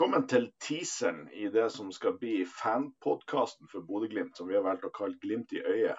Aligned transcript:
Velkommen 0.00 0.22
til 0.32 0.46
teaseren 0.64 1.26
i 1.36 1.50
det 1.52 1.66
som 1.74 1.90
skal 1.92 2.14
bli 2.16 2.38
fanpodkasten 2.48 3.68
for 3.68 3.84
Bodø-Glimt, 3.84 4.32
som 4.32 4.46
vi 4.48 4.54
har 4.56 4.62
valgt 4.64 4.86
å 4.88 4.90
kalle 4.96 5.18
Glimt 5.20 5.50
i 5.52 5.60
øyet. 5.60 5.98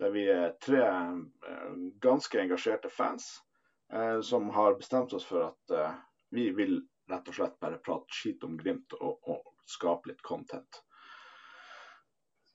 Der 0.00 0.12
vi 0.14 0.22
er 0.32 0.54
tre 0.64 0.78
eh, 0.80 1.74
ganske 2.00 2.38
engasjerte 2.40 2.88
fans 2.88 3.26
eh, 3.92 4.22
som 4.24 4.46
har 4.54 4.78
bestemt 4.78 5.12
oss 5.12 5.26
for 5.28 5.44
at 5.50 5.74
eh, 5.76 5.98
vi 6.32 6.46
vil 6.56 6.78
rett 7.12 7.28
og 7.28 7.36
slett 7.36 7.58
bare 7.60 7.82
prate 7.84 8.16
skit 8.16 8.46
om 8.48 8.54
Glimt 8.56 8.96
og, 8.96 9.28
og 9.28 9.68
skape 9.68 10.08
litt 10.08 10.24
content. 10.24 10.80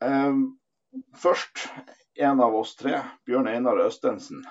Eh, 0.01 0.41
først 1.21 1.67
en 2.17 2.41
av 2.47 2.57
oss 2.63 2.73
tre, 2.81 2.95
Bjørn 3.29 3.51
Einar 3.51 3.83
Østensen. 3.83 4.41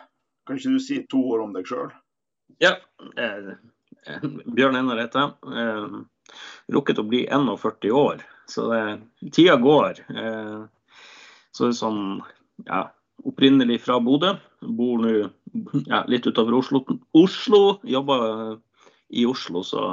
Kan 0.46 0.62
ikke 0.62 0.76
du 0.76 0.78
si 0.86 1.00
to 1.10 1.24
ord 1.32 1.48
om 1.48 1.58
deg 1.58 1.66
sjøl? 1.66 1.90
Ja, 2.62 2.76
eh, 3.18 3.50
Bjørn 4.54 4.78
Einar 4.84 5.02
heter 5.02 5.26
jeg. 5.26 6.06
Rukket 6.74 7.00
å 7.00 7.06
bli 7.08 7.24
41 7.26 7.90
år, 7.96 8.22
så 8.48 8.66
det, 8.72 8.82
tida 9.32 9.56
går. 9.60 10.02
Eh, 10.12 10.60
så 11.52 11.66
det 11.66 11.74
er 11.74 11.78
sånn 11.78 12.02
ja, 12.68 12.82
opprinnelig 13.26 13.80
fra 13.86 13.98
Bodø. 14.04 14.34
Bor 14.60 15.00
nå 15.02 15.14
ja, 15.86 16.02
litt 16.10 16.26
utover 16.28 16.58
Oslo. 16.58 16.84
Oslo. 17.16 17.62
Jobber 17.88 18.58
i 19.08 19.24
Oslo, 19.26 19.62
så 19.64 19.86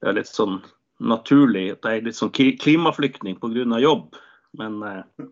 det 0.00 0.10
er 0.10 0.18
litt 0.20 0.30
sånn 0.30 0.60
naturlig 1.02 1.72
at 1.74 1.88
jeg 1.88 2.00
er 2.00 2.06
litt 2.06 2.18
sånn 2.18 2.32
klimaflyktning 2.34 3.38
pga. 3.40 3.80
jobb. 3.82 4.16
Men 4.58 4.82
eh, 4.86 5.26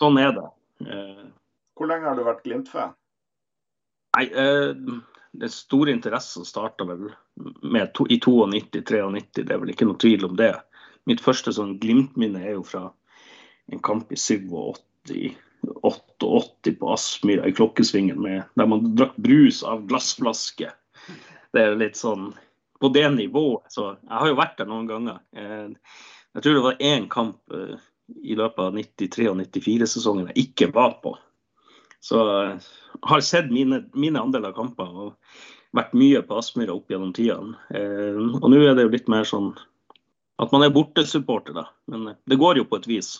sånn 0.00 0.18
er 0.18 0.32
det. 0.36 0.48
Eh, 0.86 1.24
Hvor 1.76 1.90
lenge 1.90 2.08
har 2.08 2.16
du 2.16 2.24
vært 2.24 2.44
Glimt-fan? 2.44 2.94
Nei, 4.16 4.26
eh, 4.26 4.74
Den 5.32 5.52
store 5.54 5.92
interessen 5.94 6.44
starta 6.44 6.84
vel 6.84 7.12
to, 7.94 8.06
i 8.08 8.18
92-93, 8.18 9.44
det 9.44 9.54
er 9.54 9.60
vel 9.62 9.72
ikke 9.72 9.88
noe 9.88 10.00
tvil 10.00 10.26
om 10.28 10.36
det. 10.38 10.54
Mitt 11.08 11.22
første 11.24 11.52
sånn 11.56 11.78
Glimt-minne 11.82 12.42
er 12.42 12.58
jo 12.58 12.64
fra 12.66 12.88
en 13.70 13.82
kamp 13.84 14.12
i 14.12 14.18
87 14.18 15.30
88 15.82 16.72
på 16.80 16.92
Aspmyra 16.92 17.48
i 17.48 17.52
Klokkesvingen 17.52 18.20
med, 18.22 18.42
der 18.56 18.68
man 18.68 18.94
drakk 18.96 19.16
brus 19.20 19.62
av 19.66 19.84
glassflaske. 19.88 20.70
Det 21.52 21.62
er 21.62 21.78
litt 21.78 21.98
sånn 22.00 22.30
på 22.80 22.88
det 22.94 23.06
nivået. 23.12 23.68
Så 23.68 23.92
jeg 23.94 24.16
har 24.16 24.30
jo 24.30 24.38
vært 24.38 24.58
der 24.60 24.70
noen 24.70 24.88
ganger. 24.88 25.20
Eh, 25.36 25.72
jeg 26.36 26.44
tror 26.44 26.56
det 26.56 26.66
var 26.66 26.84
én 26.92 27.08
kamp 27.12 27.56
eh, 27.56 27.76
i 28.24 28.36
løpet 28.38 28.62
av 28.64 28.78
93- 28.78 29.28
og 29.30 29.40
94-sesongen 29.42 30.30
jeg 30.30 30.46
ikke 30.46 30.70
var 30.74 30.96
på. 31.04 31.16
Så 32.00 32.20
jeg 32.24 32.52
eh, 32.54 32.70
har 33.10 33.24
sett 33.24 33.52
mine, 33.52 33.84
mine 33.92 34.22
andeler 34.22 34.52
av 34.52 34.60
kamper 34.60 35.02
og 35.06 35.42
vært 35.76 35.96
mye 35.96 36.20
på 36.26 36.38
Aspmyra 36.40 36.74
opp 36.74 36.90
gjennom 36.90 37.12
tidene. 37.16 37.56
Og 38.40 38.46
nå 38.50 38.60
er 38.62 38.76
det 38.78 38.86
jo 38.86 38.94
litt 38.94 39.10
mer 39.12 39.28
sånn 39.28 39.52
at 40.40 40.54
man 40.54 40.64
er 40.64 40.72
bortesupporter, 40.72 41.54
da. 41.56 41.66
Men 41.90 42.14
det 42.28 42.38
går 42.40 42.60
jo 42.60 42.66
på 42.68 42.80
et 42.80 42.88
vis. 42.88 43.10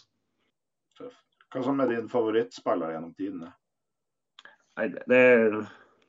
Hva 1.51 1.63
som 1.67 1.83
er 1.83 1.91
din 1.91 2.09
favorittspiller 2.09 2.95
gjennom 2.95 3.13
tidene? 3.19 3.53
Nei, 4.79 4.87
det, 5.11 5.21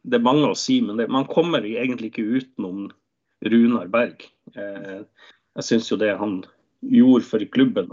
det, 0.05 0.17
er 0.17 0.23
mange 0.23 0.51
å 0.51 0.57
si, 0.57 0.79
men 0.85 1.01
det, 1.01 1.09
man 1.11 1.27
kommer 1.29 1.65
egentlig 1.67 2.11
ikke 2.11 2.39
utenom 2.39 2.89
Runar 3.51 3.89
Berg. 3.91 4.27
Eh, 4.55 5.01
jeg 5.57 5.67
syns 5.67 5.89
jo 5.91 5.97
det 5.99 6.13
han 6.19 6.43
gjorde 6.81 7.27
for 7.27 7.43
klubben 7.53 7.89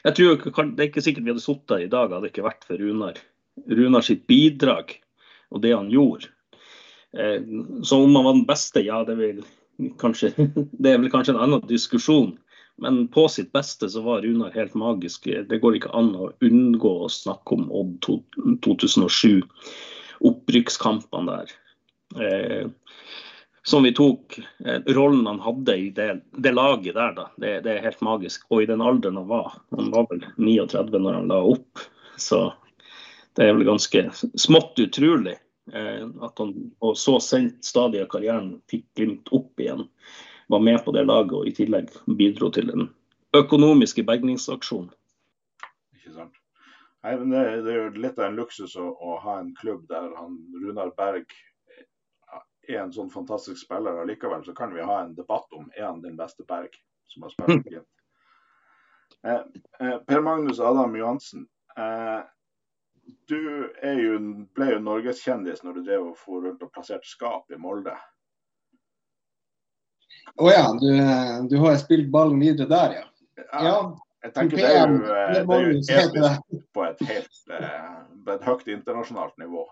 jeg 0.00 0.14
tror 0.16 0.38
Det 0.70 0.80
er 0.80 0.86
ikke 0.86 1.02
sikkert 1.04 1.26
vi 1.26 1.32
hadde 1.34 1.42
sittet 1.44 1.74
her 1.74 1.82
i 1.84 1.90
dag 1.92 2.06
hadde 2.08 2.22
det 2.24 2.30
ikke 2.30 2.46
vært 2.46 2.62
for 2.64 2.80
Runar. 2.80 3.18
Runar 3.68 4.04
sitt 4.06 4.22
bidrag 4.30 4.94
og 5.50 5.60
det 5.64 5.74
han 5.74 5.90
gjorde. 5.92 6.30
Eh, 7.18 7.42
så 7.82 8.02
om 8.04 8.16
han 8.16 8.24
var 8.24 8.32
den 8.32 8.46
beste, 8.46 8.80
ja, 8.80 9.04
det, 9.04 9.14
vil, 9.14 9.42
kanskje, 9.98 10.32
det 10.72 10.92
er 10.92 11.02
vel 11.02 11.10
kanskje 11.12 11.34
en 11.36 11.42
annen 11.46 11.66
diskusjon. 11.70 12.36
Men 12.80 13.08
på 13.12 13.26
sitt 13.28 13.52
beste 13.52 13.90
så 13.92 14.00
var 14.00 14.22
Runar 14.24 14.54
helt 14.56 14.74
magisk. 14.74 15.26
Det 15.48 15.58
går 15.60 15.76
ikke 15.76 15.92
an 15.96 16.14
å 16.16 16.30
unngå 16.40 16.92
å 17.04 17.10
snakke 17.12 17.58
om 17.58 17.66
Odd 17.76 18.06
2007. 18.64 19.42
Opprykkskampene 20.24 21.34
der. 21.34 21.52
Eh, 22.24 22.70
som 23.68 23.84
vi 23.84 23.92
tok. 23.92 24.38
Eh, 24.64 24.80
rollen 24.96 25.28
han 25.28 25.42
hadde 25.44 25.76
i 25.76 25.90
det, 25.92 26.22
det 26.32 26.54
laget 26.56 26.96
der, 26.96 27.12
da. 27.18 27.26
Det, 27.36 27.52
det, 27.66 27.74
er 27.74 27.84
helt 27.90 28.00
magisk. 28.00 28.48
Og 28.48 28.64
i 28.64 28.70
den 28.70 28.80
alderen 28.80 29.20
han 29.20 29.28
var. 29.28 29.52
Han 29.76 29.92
var 29.92 30.08
vel 30.08 30.24
39 30.40 30.96
når 31.04 31.20
han 31.20 31.28
la 31.34 31.42
opp. 31.52 31.84
Så 32.16 32.46
det 33.36 33.44
er 33.44 33.58
vel 33.58 33.68
ganske 33.68 34.06
smått 34.40 34.80
utrolig 34.80 35.36
at 35.72 36.40
han 36.42 36.54
og 36.82 36.96
så 36.98 37.18
sent 37.22 37.64
stadig 37.64 38.02
av 38.02 38.08
karrieren 38.12 38.54
fikk 38.70 38.86
Glimt 38.98 39.30
opp 39.36 39.60
igjen 39.60 39.84
var 40.50 40.62
med 40.66 40.80
på 40.84 40.94
det 40.96 41.04
laget 41.06 41.36
og 41.38 41.46
i 41.46 41.54
tillegg 41.54 41.92
bidro 42.18 42.50
til 42.50 42.72
den 42.72 42.88
økonomiske 43.36 44.02
bergningsaksjonen. 44.08 44.90
Ikke 45.94 46.14
sant. 46.16 46.40
Nei, 47.04 47.12
men 47.20 47.30
det, 47.30 47.44
det, 47.64 47.74
er 47.74 47.78
jo 47.84 48.02
litt 48.02 48.18
av 48.18 48.26
en 48.26 48.40
luksus 48.40 48.74
å, 48.74 48.88
å 48.90 49.20
ha 49.22 49.36
en 49.38 49.52
klubb 49.60 49.86
der 49.92 50.10
han, 50.18 50.34
Runar 50.58 50.90
Berg 50.98 51.30
er 52.68 52.82
en 52.82 52.92
sånn 52.94 53.10
fantastisk 53.12 53.62
spiller. 53.64 54.00
og 54.00 54.10
Likevel 54.10 54.44
så 54.46 54.54
kan 54.56 54.74
vi 54.74 54.84
ha 54.84 55.00
en 55.02 55.14
debatt 55.16 55.50
om 55.56 55.70
er 55.76 55.86
han 55.86 56.02
den 56.02 56.18
beste 56.18 56.46
Berg 56.48 56.74
som 57.10 57.26
har 57.26 57.34
spilt 57.34 57.66
Glimt. 57.66 57.88
Eh, 59.26 59.42
eh, 59.80 59.96
per 60.06 60.22
Magnus 60.24 60.60
Adam 60.64 60.94
Johansen. 60.96 61.46
Eh, 61.76 62.20
du 63.30 63.38
jo, 63.38 64.18
ble 64.56 64.70
jo 64.74 64.80
norgeskjendis 64.84 65.64
når 65.64 65.78
du 65.78 65.82
drev 65.88 66.08
og 66.12 66.16
for 66.18 66.46
rundt 66.46 66.62
og 66.64 66.72
plasserte 66.74 67.08
skap 67.08 67.50
i 67.52 67.58
Molde. 67.60 67.94
Å 70.36 70.44
oh, 70.44 70.50
ja, 70.52 70.66
du, 70.78 70.90
du, 71.50 71.56
har 71.62 71.78
spilt 71.80 72.10
ballen 72.12 72.40
videre 72.42 72.68
der, 72.70 72.96
ja. 73.00 73.04
ja. 73.64 73.76
Jeg 74.20 74.34
tenker 74.36 74.60
det 74.60 74.68
er 74.68 74.80
jo, 74.84 74.96
eh, 75.00 75.30
det 75.32 75.56
er 75.56 75.62
jo 75.64 75.76
etisk 75.80 76.64
på 76.76 76.84
et 76.84 77.04
helt 77.08 77.54
eh, 77.56 78.00
på 78.26 78.34
et 78.34 78.42
høyt 78.44 78.66
internasjonalt 78.74 79.38
nivå. 79.40 79.64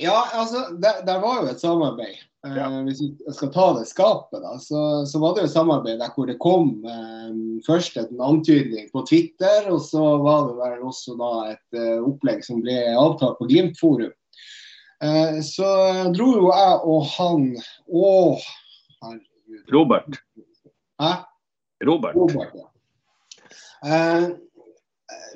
Ja, 0.00 0.24
altså, 0.32 0.64
det, 0.80 0.92
der 1.06 1.18
var 1.20 1.42
jo 1.42 1.50
et 1.50 1.60
samarbeid. 1.60 2.20
Eh, 2.46 2.76
hvis 2.86 3.02
vi 3.02 3.34
skal 3.36 3.50
ta 3.52 3.66
det 3.76 3.88
skapet, 3.90 4.40
da, 4.40 4.54
så, 4.62 5.04
så 5.06 5.20
var 5.20 5.34
det 5.36 5.42
jo 5.42 5.50
et 5.50 5.52
samarbeid 5.52 6.00
der 6.00 6.14
hvor 6.14 6.28
det 6.30 6.38
kom 6.40 6.70
eh, 6.88 7.34
først 7.66 7.98
en 8.00 8.22
antydning 8.24 8.88
på 8.94 9.02
Twitter, 9.10 9.68
og 9.68 9.82
så 9.84 10.04
var 10.24 10.48
det 10.48 10.56
vel 10.62 10.86
også 10.88 11.18
da 11.20 11.34
et 11.50 11.76
eh, 11.76 11.98
opplegg 12.00 12.40
som 12.46 12.62
ble 12.64 12.78
avtalt 12.96 13.36
på 13.42 13.50
Glimt 13.50 13.76
forum. 13.80 14.14
Eh, 15.04 15.40
så 15.44 15.68
dro 16.16 16.30
jo 16.38 16.48
jeg 16.48 16.80
og 16.94 17.06
han 17.18 17.44
Å, 17.88 18.08
Herregud. 19.04 19.62
Robert. 19.72 20.20
Hæ? 21.00 21.12
Robert. 21.88 22.16
Robert 22.16 22.56
ja. 22.56 22.66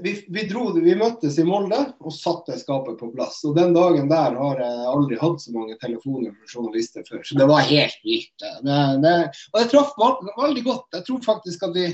Vi, 0.03 0.25
vi, 0.29 0.43
dro, 0.51 0.73
vi, 0.73 0.95
møttes 0.99 1.37
i 1.39 1.45
Molde 1.47 1.79
og 2.03 2.13
satte 2.15 2.57
skapet 2.59 2.97
på 2.99 3.11
plass. 3.15 3.41
Og 3.47 3.55
Den 3.57 3.75
dagen 3.77 4.09
der 4.11 4.35
har 4.39 4.63
jeg 4.63 4.87
aldri 4.91 5.19
hatt 5.21 5.43
så 5.43 5.55
mange 5.55 5.77
telefoner 5.83 6.35
fra 6.35 6.49
journalister 6.51 7.05
før. 7.09 7.23
Så 7.27 7.39
det 7.39 7.47
var 7.51 7.67
helt 7.69 8.01
vilt. 8.07 8.35
Det, 8.39 8.81
det, 9.05 9.15
og 9.53 9.61
det 9.61 9.69
traff 9.71 9.95
veldig 9.99 10.65
godt. 10.67 10.89
Jeg 10.99 11.07
tror 11.09 11.23
faktisk 11.27 11.69
at 11.69 11.79
vi, 11.79 11.87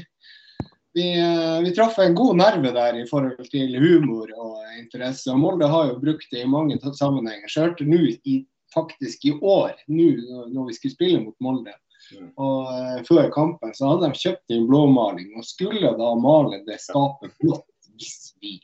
vi, 0.96 1.06
eh, 1.20 1.58
vi 1.66 1.74
traff 1.76 2.00
en 2.00 2.16
god 2.16 2.40
nerve 2.40 2.72
der 2.76 3.02
i 3.02 3.04
forhold 3.10 3.52
til 3.52 3.76
humor 3.82 4.32
og 4.36 4.80
interesse. 4.80 5.28
Og 5.32 5.42
Molde 5.42 5.68
har 5.70 5.92
jo 5.92 6.00
brukt 6.00 6.32
det 6.32 6.46
i 6.46 6.48
mange 6.48 6.80
sammenhenger. 6.80 7.48
Så 7.48 7.60
jeg 7.60 7.70
hørte 7.70 7.90
nå 7.90 8.40
faktisk 8.74 9.24
i 9.26 9.36
år, 9.42 9.74
nå 9.90 10.10
når 10.54 10.70
vi 10.70 10.76
skulle 10.78 10.96
spille 10.96 11.22
mot 11.24 11.36
Molde. 11.42 11.74
Og 12.18 12.68
uh, 12.68 12.98
Før 13.08 13.30
kampen 13.34 13.74
så 13.76 13.92
hadde 13.92 14.10
de 14.10 14.20
kjøpt 14.22 14.54
inn 14.54 14.68
blåmaling 14.68 15.32
og 15.38 15.46
skulle 15.46 15.94
da 15.98 16.12
male 16.18 16.62
det 16.66 16.80
skapet 16.82 17.34
blått 17.42 17.66
hvis 18.00 18.32
vi 18.40 18.58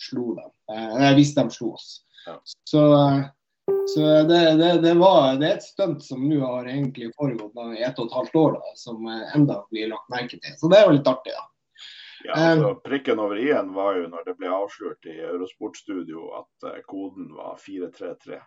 slo 0.00 0.34
dem. 0.38 0.50
Uh, 0.70 1.12
hvis 1.16 1.34
de 1.36 1.46
slo 1.54 1.72
oss. 1.76 2.02
Ja. 2.26 2.36
Så, 2.68 2.82
uh, 2.82 3.24
så 3.94 4.10
det, 4.28 4.40
det, 4.60 4.72
det, 4.84 4.94
var, 5.00 5.36
det, 5.40 5.48
er 5.48 5.60
et 5.60 5.66
stunt 5.66 6.04
som 6.04 6.22
nå 6.28 6.40
har 6.44 6.68
egentlig 6.70 7.12
foregått 7.16 7.56
i 7.78 7.82
ett 7.82 7.98
og 7.98 8.10
et 8.10 8.18
halvt 8.18 8.38
år, 8.42 8.58
da, 8.58 8.76
som 8.78 9.08
enda 9.08 9.62
blir 9.70 9.90
lagt 9.92 10.12
merke 10.12 10.38
til. 10.38 10.54
Så 10.58 10.70
det 10.70 10.80
er 10.80 10.88
jo 10.88 10.96
litt 10.98 11.10
artig, 11.10 11.34
da. 11.34 11.48
Ja, 12.22 12.36
altså, 12.52 12.76
prikken 12.84 13.18
over 13.18 13.38
i-en 13.42 13.72
var 13.74 13.96
jo 13.98 14.06
når 14.10 14.28
det 14.28 14.36
ble 14.38 14.50
avslørt 14.54 15.08
i 15.10 15.16
Eurosportstudio 15.26 16.28
at 16.38 16.68
koden 16.86 17.32
var 17.34 17.56
433. 17.58 18.38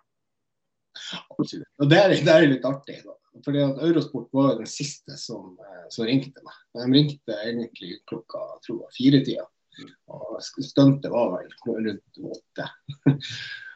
Absolutt. 1.36 1.68
Og 1.84 1.90
det 1.92 2.00
er, 2.00 2.16
det 2.24 2.34
er, 2.34 2.48
litt 2.50 2.68
artig. 2.68 3.02
da. 3.04 3.16
Fordi 3.44 3.64
at 3.66 3.82
Eurosport 3.84 4.30
var 4.32 4.56
den 4.60 4.70
siste 4.70 5.18
som, 5.20 5.58
eh, 5.60 5.84
som 5.90 6.08
ringte 6.08 6.44
meg. 6.46 6.62
De 6.78 6.88
ringte 6.94 7.38
egentlig 7.44 8.00
klokka 8.10 8.44
tror 8.66 8.86
jeg, 8.86 8.96
fire-tida. 9.00 9.46
Og 10.08 10.40
stuntet 10.64 11.12
var 11.12 11.34
vel 11.36 11.50
rundt 11.68 12.22
åtte. 12.32 12.68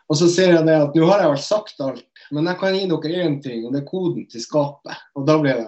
og 0.09 0.17
så 0.17 0.29
ser 0.31 0.53
jeg 0.53 0.67
det 0.67 0.77
at 0.85 0.95
nå 0.95 1.09
har 1.09 1.25
jeg 1.25 1.33
vel 1.33 1.44
sagt 1.44 1.83
alt, 1.83 2.23
men 2.31 2.47
jeg 2.47 2.59
kan 2.61 2.77
gi 2.77 2.85
dere 2.91 3.25
én 3.25 3.38
ting, 3.44 3.65
og 3.65 3.75
det 3.75 3.81
er 3.81 3.89
koden 3.89 4.27
til 4.31 4.44
skapet. 4.44 5.03
Og 5.19 5.27
da 5.27 5.35
ble 5.41 5.57
det 5.59 5.67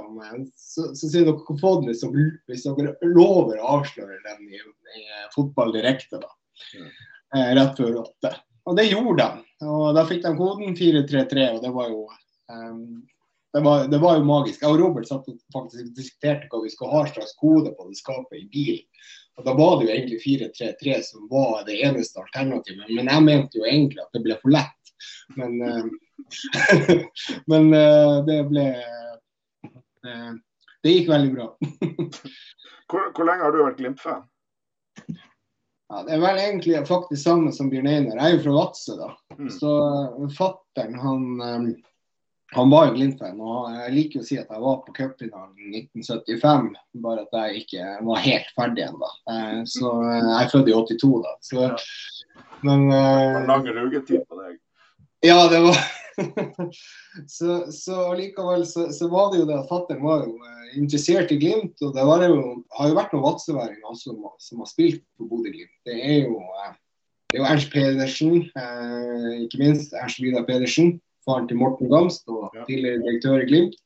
Så, 0.56 0.92
så 0.96 1.10
sier 1.10 1.28
dere 1.28 1.60
få 1.60 1.74
den 1.82 1.92
hvis 1.92 2.06
dere, 2.06 2.28
hvis 2.48 2.68
dere 2.70 3.12
lover 3.12 3.60
å 3.60 3.78
avsløre 3.80 4.22
den 4.30 4.48
i, 4.48 4.62
i 5.02 5.06
fotball 5.36 5.76
direkte, 5.76 6.22
da. 6.22 6.32
Eh, 7.36 7.52
rett 7.58 7.78
før 7.80 8.04
åtte. 8.06 8.36
Og 8.70 8.78
det 8.78 8.92
gjorde 8.92 9.26
de. 9.26 9.46
Og 9.68 9.96
da 9.98 10.04
fikk 10.08 10.24
de 10.26 10.36
koden 10.38 10.76
433, 10.78 11.48
og 11.56 11.64
det 11.64 11.72
var 11.74 11.90
jo 11.92 12.04
um, 12.52 13.02
det 13.54 13.62
var, 13.62 13.88
det 13.88 14.00
var 14.00 14.18
jo 14.18 14.24
magisk. 14.24 14.62
Jeg 14.62 14.72
og 14.72 14.80
Robert 14.80 15.08
satt 15.10 15.28
og 15.28 15.40
faktisk 15.54 15.90
diskuterte 15.98 16.48
hva 16.52 16.62
vi 16.64 16.72
skulle 16.72 16.94
ha 16.94 17.02
slags 17.10 17.34
kode 17.40 17.74
på 17.76 17.88
det 17.90 17.98
skapet 18.00 18.40
i 18.40 18.46
bilen. 18.52 18.86
Og 19.40 19.46
Da 19.46 19.56
var 19.58 19.80
det 19.80 19.88
jo 19.88 19.96
egentlig 19.96 20.20
4-3-3 20.24 21.02
som 21.08 21.28
var 21.32 21.66
det 21.68 21.80
eneste 21.84 22.22
alternativet. 22.22 22.88
Men 22.96 23.10
jeg 23.12 23.26
mente 23.26 23.60
jo 23.60 23.68
egentlig 23.68 24.04
at 24.04 24.16
det 24.16 24.24
ble 24.24 24.38
for 24.42 24.56
lett. 24.56 24.94
Men, 25.36 25.62
uh, 25.62 25.86
men 27.52 27.72
uh, 27.74 28.22
det 28.28 28.38
ble 28.52 28.66
uh, 30.06 30.34
Det 30.84 30.96
gikk 30.96 31.10
veldig 31.10 31.32
bra. 31.36 31.48
hvor, 32.92 33.12
hvor, 33.16 33.26
lenge 33.28 33.48
har 33.48 33.56
du 33.56 33.64
vært 33.64 33.80
Glimt-fan? 33.80 34.24
Ja, 35.92 36.04
det 36.08 36.16
er 36.16 36.22
vel 36.24 36.40
egentlig 36.40 36.80
faktisk 36.88 37.24
samme 37.24 37.52
som 37.52 37.70
Bjørn 37.72 37.90
Einar. 37.92 38.16
Jeg 38.16 38.28
er 38.28 38.38
jo 38.38 38.44
fra 38.46 38.58
Vadsø, 38.62 38.94
da. 39.00 39.10
Mm. 39.36 39.50
Så 39.52 39.72
fattern, 40.38 40.96
han 41.02 41.26
um, 41.42 41.72
han 42.54 42.70
var 42.70 42.88
jo 42.88 42.96
Glimt-fan, 42.98 43.38
og 43.40 43.68
jeg 43.72 43.94
liker 43.96 44.22
å 44.22 44.26
si 44.28 44.38
at 44.40 44.50
jeg 44.52 44.60
var 44.60 44.82
på 44.84 44.94
cupfinalen 44.96 45.72
1975, 45.72 46.66
bare 47.04 47.24
at 47.24 47.36
jeg 47.38 47.62
ikke 47.62 47.92
var 48.10 48.24
helt 48.26 48.50
ferdig 48.58 48.84
ennå. 48.90 49.12
Eh, 49.32 49.62
så 49.72 49.92
eh, 50.04 50.18
jeg 50.18 50.40
er 50.40 50.50
født 50.52 50.72
i 50.72 50.76
82, 50.76 51.12
da. 51.24 51.32
Så, 51.48 51.70
men 52.68 52.90
Det 52.92 52.98
eh, 53.00 53.46
lang 53.48 53.70
rugetid 53.78 54.26
på 54.28 54.40
deg? 54.42 54.58
Ja, 55.24 55.46
det 55.52 55.62
var 55.64 55.80
Så, 57.38 57.72
så 57.72 58.02
likevel 58.18 58.66
så, 58.68 58.90
så, 58.92 59.08
var 59.10 59.30
det 59.32 59.40
jo 59.40 59.46
det 59.48 59.56
at 59.62 59.70
fatter'n 59.70 60.02
var 60.04 60.26
jo 60.26 60.36
interessert 60.76 61.32
i 61.32 61.38
Glimt, 61.40 61.80
og 61.88 61.96
det 61.96 62.04
jo, 62.04 62.42
har 62.76 62.90
jo 62.92 62.98
vært 62.98 63.16
noen 63.16 63.26
vadsøværinger 63.30 63.96
som, 63.96 64.20
som, 64.44 64.60
har 64.60 64.70
spilt 64.70 65.06
på 65.16 65.30
Bodø-Glimt. 65.30 65.72
Det 65.88 65.96
er 65.96 66.28
jo 66.28 66.36
det 67.32 67.40
er 67.40 67.46
jo 67.46 67.48
Ernst 67.48 67.72
Pedersen, 67.72 68.42
ikke 69.40 69.62
minst 69.62 69.96
Ernst 69.96 70.20
Vidar 70.20 70.44
Pedersen 70.44 70.98
faren 71.28 71.48
til 71.50 71.60
Morten 71.60 71.90
Gamst 71.92 72.28
og 72.32 72.50
ja. 72.56 72.66
tidligere 72.68 73.02
direktør 73.06 73.44
i 73.44 73.50
Glimt. 73.50 73.78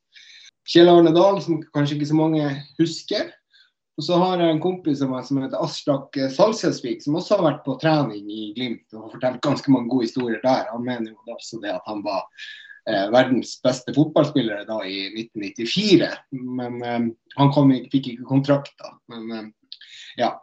Kjell 0.66 0.90
Arne 0.90 1.14
Dahl, 1.14 1.42
som 1.46 1.62
kanskje 1.76 2.00
ikke 2.00 2.10
så 2.10 2.18
mange 2.18 2.46
husker. 2.80 3.30
Og 3.96 4.04
så 4.04 4.18
har 4.20 4.42
jeg 4.44 4.52
en 4.52 4.64
kompis 4.64 5.02
av 5.06 5.12
meg 5.14 5.24
som 5.28 5.40
heter 5.40 5.62
Aslak 5.64 6.18
Salsesvik, 6.36 7.04
som 7.04 7.16
også 7.16 7.38
har 7.38 7.46
vært 7.46 7.62
på 7.68 7.78
trening 7.80 8.28
i 8.28 8.50
Glimt 8.58 8.96
og 8.96 9.06
har 9.06 9.14
fortalt 9.14 9.44
ganske 9.46 9.72
mange 9.72 9.92
gode 9.94 10.10
historier 10.10 10.42
der. 10.44 10.66
Han 10.74 10.84
mener 10.84 11.14
jo 11.14 11.36
også 11.38 11.62
det 11.64 11.72
at 11.72 11.88
han 11.88 12.02
var 12.04 12.26
eh, 12.90 13.06
verdens 13.14 13.56
beste 13.64 13.96
fotballspiller 13.96 14.66
da 14.68 14.82
i 14.84 15.06
1994. 15.14 16.12
Men 16.60 16.82
eh, 16.84 17.08
han 17.38 17.54
kom, 17.56 17.72
fikk 17.94 18.12
ikke 18.12 18.28
kontrakt 18.28 18.76
da. 18.84 18.92
Men 19.14 19.32
eh, 19.32 19.48
ja. 20.20 20.34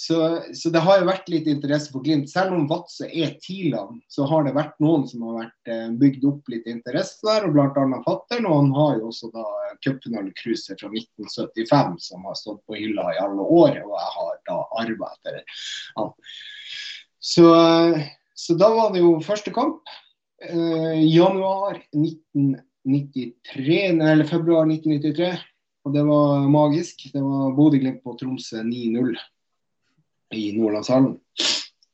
så, 0.00 0.42
så, 0.54 0.70
det 0.70 0.80
har 0.80 1.00
jo 1.00 1.08
vært 1.08 1.28
litt 1.28 1.48
interesse 1.50 1.92
for 1.92 2.04
Glimt. 2.04 2.30
Selv 2.30 2.54
om 2.56 2.68
Vadsø 2.68 3.06
er 3.06 3.34
Tiland, 3.42 4.00
så 4.08 4.24
har 4.28 4.44
det 4.44 4.56
vært 4.56 4.78
noen 4.80 5.06
som 5.08 5.26
har 5.28 5.42
vært 5.42 5.72
eh, 5.72 5.88
bygd 6.00 6.24
opp 6.30 6.52
litt 6.52 6.68
interesse 6.70 7.20
der, 7.26 7.46
og 7.46 7.54
bl.a. 7.54 8.00
fatter'n. 8.06 8.48
Og 8.48 8.56
han 8.56 8.70
har 8.76 9.00
jo 9.00 9.10
også 9.10 9.30
da 9.34 9.44
cupfinalecruiset 9.84 10.80
fra 10.80 10.92
1975 10.92 11.98
som 12.06 12.24
har 12.28 12.38
stått 12.38 12.62
på 12.66 12.78
hylla 12.78 13.10
i 13.12 13.20
alle 13.20 13.44
år, 13.44 13.82
og 13.84 13.98
jeg 13.98 14.14
har 14.16 14.40
da 14.48 14.62
arva 14.82 15.12
etter 15.16 15.42
han. 15.98 16.14
Så, 17.20 17.46
så, 18.34 18.56
da 18.56 18.70
var 18.72 18.94
det 18.94 19.04
jo 19.04 19.18
første 19.24 19.52
kamp. 19.52 19.84
Eh, 20.40 20.96
januar 21.04 21.76
1993, 21.92 24.00
eller 24.00 24.24
februar 24.28 24.64
1993. 24.64 25.34
Og 25.84 25.92
det 25.92 26.06
var 26.08 26.48
magisk. 26.52 27.04
Det 27.12 27.20
var 27.24 27.52
Bodø-Glimt 27.56 28.00
på 28.04 28.16
Tromsø 28.20 28.64
9-0 28.64 29.12
i 30.34 30.52
Nordlandshallen. 30.58 31.16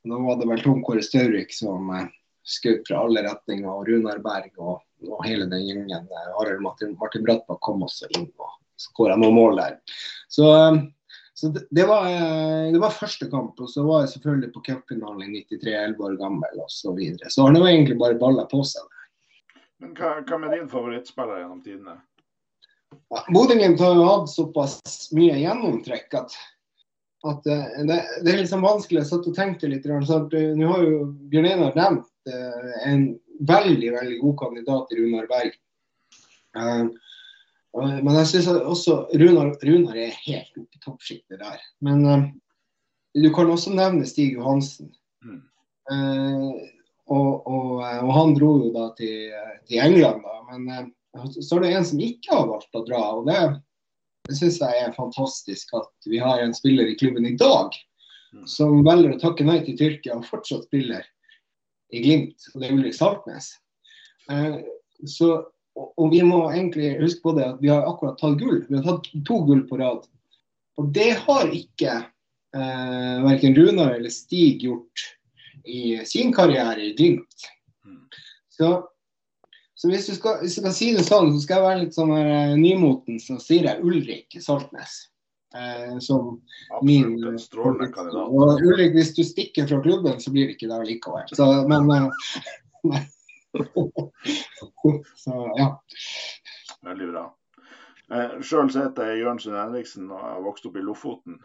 Nå 0.06 0.18
var 0.26 0.36
det 0.40 0.48
vel 0.48 0.62
Tom 0.62 0.82
Kåre 0.86 1.02
Staurvik 1.02 1.54
som 1.54 1.90
eh, 1.94 2.08
skjøt 2.46 2.86
fra 2.88 3.02
alle 3.04 3.24
retninger, 3.26 3.68
og 3.70 3.88
Runar 3.88 4.20
Berg 4.24 4.52
og, 4.62 4.82
og 5.08 5.22
hele 5.26 5.48
den 5.50 5.64
gjengen. 5.66 6.10
Arild 6.40 6.62
Martin, 6.62 6.94
Martin 7.00 7.24
Brattbakk 7.26 7.62
kom 7.64 7.82
også 7.86 8.10
inn 8.14 8.28
og 8.36 8.52
skåra 8.80 9.16
noen 9.18 9.34
mål 9.38 9.60
der. 9.60 9.78
Så, 10.32 10.50
eh, 10.52 10.82
så 11.36 11.50
det, 11.52 11.66
det, 11.74 11.84
var, 11.88 12.06
det, 12.72 12.80
var, 12.80 12.94
første 12.96 13.28
kamp, 13.32 13.58
og 13.60 13.68
så 13.68 13.84
var 13.84 14.04
jeg 14.04 14.14
selvfølgelig 14.14 14.52
på 14.54 14.62
cupfinalen 14.70 15.26
i 15.26 15.42
93, 15.42 15.72
11 15.72 16.04
år 16.06 16.20
gammel 16.20 16.60
osv. 16.64 16.76
Så, 16.78 16.94
videre. 16.96 17.32
så 17.32 17.44
har 17.44 17.56
det 17.56 17.64
egentlig 17.66 17.98
bare 18.00 18.20
balla 18.20 18.46
på 18.48 18.62
seg. 18.64 18.86
Men 19.82 19.92
hva, 19.98 20.14
hva 20.24 20.38
med 20.40 20.54
din 20.56 20.68
favorittspiller 20.70 21.42
gjennom 21.42 21.60
tidene? 21.64 21.98
Ja, 23.12 23.22
Bodø-Glimt 23.34 23.82
har 23.82 23.98
jo 23.98 24.06
hatt 24.06 24.30
såpass 24.32 25.10
mye 25.14 25.36
gjennomtrekk 25.42 26.14
at 26.16 26.36
at 27.30 27.48
uh, 27.48 27.64
det, 27.88 27.96
det, 28.24 28.32
er 28.32 28.42
liksom 28.42 28.64
vanskelig. 28.64 29.02
Jeg 29.02 29.10
satt 29.10 29.28
og 29.30 29.36
tenkte 29.36 29.70
litt. 29.70 29.86
Så 30.06 30.20
uh, 30.26 30.36
Nå 30.58 30.68
har 30.72 30.84
jo 30.84 31.00
Bjørn 31.32 31.48
Einar 31.50 31.78
nevnt 31.78 32.06
uh, 32.30 32.70
en 32.86 33.08
veldig 33.46 33.90
veldig 33.98 34.20
god 34.22 34.38
kandidat 34.40 34.94
i 34.94 35.00
Runar 35.02 35.26
Berg. 35.28 35.58
men 36.56 38.14
jeg 38.16 38.28
syns 38.30 38.46
også 38.48 38.94
Runar, 39.20 39.50
Runar, 39.60 39.98
er 40.00 40.14
helt 40.22 40.54
oppe 40.56 40.78
i 40.78 40.80
toppsjiktet 40.80 41.42
der. 41.42 41.58
Men 41.84 42.30
du 43.12 43.28
kan 43.36 43.52
også 43.52 43.74
nevne 43.76 44.08
Stig 44.08 44.38
Johansen. 44.38 44.88
Mm. 45.20 45.42
Og, 47.12 47.28
og, 47.44 47.76
og, 47.84 48.12
han 48.16 48.32
dro 48.38 48.54
jo 48.62 48.72
da 48.72 48.88
til, 48.96 49.36
til 49.68 49.84
England, 49.84 50.24
da. 50.24 50.56
Men 50.56 50.88
så 51.36 51.58
er 51.58 51.66
det 51.66 51.74
en 51.76 51.88
som 51.92 52.00
ikke 52.08 52.32
har 52.32 52.48
valgt 52.48 52.80
å 52.80 52.86
dra. 52.88 53.02
og 53.18 53.28
det 53.28 53.36
er 53.36 53.54
det 54.26 54.36
syns 54.38 54.60
jeg 54.62 54.82
er 54.82 54.96
fantastisk 54.96 55.74
at 55.78 56.08
vi 56.10 56.18
har 56.22 56.42
en 56.42 56.54
spiller 56.54 56.88
i 56.90 56.96
klubben 56.98 57.26
i 57.28 57.36
dag 57.38 57.74
som 58.50 58.82
velger 58.84 59.14
å 59.14 59.20
takke 59.20 59.46
nei 59.46 59.60
til 59.64 59.76
Tyrkia 59.78 60.16
og 60.18 60.26
fortsatt 60.28 60.66
spiller 60.66 61.04
i 61.94 62.02
Glimt, 62.02 62.48
og 62.52 62.60
det 62.60 62.68
er 62.68 62.74
Ulrik 62.74 62.96
Saltnes. 62.96 63.52
Eh, 64.32 64.58
så, 65.06 65.30
og, 65.76 65.92
og, 65.94 66.10
vi 66.12 66.22
må 66.26 66.42
egentlig 66.50 66.96
huske 67.00 67.22
på 67.22 67.36
det 67.38 67.46
at 67.46 67.62
vi 67.62 67.70
har 67.70 67.86
akkurat 67.86 68.18
tatt 68.20 68.38
gull. 68.40 68.64
Vi 68.68 68.78
har 68.78 68.84
tatt 68.86 69.08
to 69.28 69.40
gull 69.46 69.62
på 69.68 69.78
rad. 69.80 70.06
Og 70.80 70.90
det 70.96 71.12
har 71.22 71.52
ikke 71.54 71.94
eh, 72.02 73.14
verken 73.24 73.56
Runar 73.56 73.94
eller 73.96 74.12
Stig 74.12 74.66
gjort 74.66 75.06
i 75.66 75.98
sin 76.08 76.34
karriere 76.34 76.90
i 76.90 76.92
Glimt. 76.98 77.46
Mm. 77.86 78.02
Så 78.52 78.74
så 79.76 79.90
hvis 79.92 80.06
du, 80.08 80.14
skal, 80.16 80.38
hvis 80.40 80.56
du 80.56 80.62
kan 80.64 80.72
si 80.72 80.86
det 80.96 81.04
sånn, 81.04 81.34
så 81.34 81.42
skal 81.42 81.58
jeg 81.58 81.66
være 81.66 81.80
litt 81.82 81.96
sånn 81.96 82.14
uh, 82.16 82.54
nymoten, 82.56 83.18
så 83.20 83.36
sier 83.42 83.68
jeg 83.68 83.84
Ulrik 83.84 84.38
Saltnes. 84.40 84.94
Uh, 85.56 85.96
som 86.04 86.38
min 86.84 87.12
en 87.24 87.36
strålende 87.40 87.90
kandidat. 87.92 88.32
Og 88.32 88.64
Ulrik, 88.64 88.94
hvis 88.96 89.12
du 89.16 89.22
stikker 89.24 89.68
fra 89.68 89.78
klubben, 89.84 90.16
så 90.20 90.32
blir 90.32 90.48
det 90.48 90.56
ikke 90.56 90.70
det 90.72 90.80
likevel. 90.88 91.28
Så, 91.36 91.48
men 91.68 91.92
uh, 91.92 92.08
Så 95.16 95.36
ja. 95.56 95.68
Veldig 96.82 97.10
bra. 97.12 97.26
Eh, 98.14 98.34
Sjøl 98.44 98.70
heter 98.70 99.10
jeg 99.10 99.22
Jørnsen 99.24 99.56
Henriksen 99.58 100.10
og 100.12 100.22
har 100.22 100.42
vokst 100.44 100.66
opp 100.68 100.76
i 100.78 100.84
Lofoten. 100.84 101.38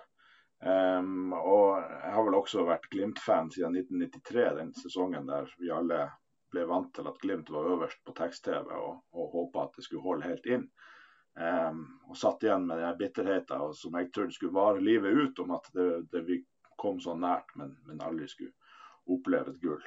Um, 0.61 1.31
og 1.33 1.79
jeg 1.81 2.11
har 2.13 2.25
vel 2.27 2.35
også 2.37 2.67
vært 2.67 2.85
Glimt-fan 2.93 3.47
siden 3.49 3.79
1993, 3.79 4.43
den 4.59 4.75
sesongen 4.77 5.25
der 5.31 5.47
vi 5.57 5.71
alle 5.73 6.03
ble 6.51 6.65
vant 6.69 6.91
til 6.95 7.07
at 7.09 7.19
Glimt 7.21 7.49
var 7.53 7.69
øverst 7.73 8.01
på 8.05 8.15
tekst-TV 8.17 8.71
og, 8.77 9.03
og 9.15 9.35
håpa 9.35 9.65
at 9.65 9.77
det 9.77 9.85
skulle 9.87 10.05
holde 10.05 10.27
helt 10.27 10.47
inn. 10.49 10.65
Um, 11.39 11.83
og 12.11 12.17
satt 12.19 12.43
igjen 12.43 12.65
med 12.67 12.81
den 12.83 12.97
bitterheten 12.99 13.75
som 13.79 13.93
jeg 13.95 14.09
trodde 14.11 14.35
skulle 14.35 14.55
vare 14.55 14.83
livet 14.83 15.15
ut, 15.15 15.39
om 15.39 15.53
at 15.55 15.69
det, 15.75 15.87
det 16.11 16.25
vi 16.27 16.41
kom 16.81 16.99
så 16.99 17.15
nært, 17.15 17.53
men, 17.55 17.77
men, 17.87 18.01
aldri 18.03 18.27
skulle 18.27 18.51
oppleve 19.11 19.53
et 19.53 19.61
gull. 19.61 19.85